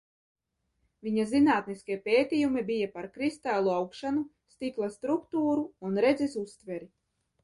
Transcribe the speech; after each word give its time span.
Viņa 1.07 1.25
zinātniskie 1.33 1.97
pētījumi 2.07 2.63
bija 2.69 2.87
par 2.95 3.07
kristālu 3.17 3.73
augšanu, 3.73 4.23
stikla 4.55 4.89
struktūru 4.95 5.67
un 5.89 6.01
redzes 6.07 6.35
uztveri. 6.43 6.89